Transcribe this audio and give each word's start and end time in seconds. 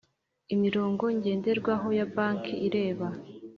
Imirongo 0.53 1.03
ngenderwaho 1.17 1.87
ya 1.97 2.07
banki 2.15 2.53
ireba 2.67 3.07